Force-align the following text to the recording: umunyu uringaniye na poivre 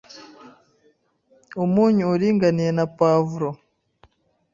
umunyu 1.63 2.03
uringaniye 2.13 2.71
na 2.77 2.85
poivre 2.95 3.49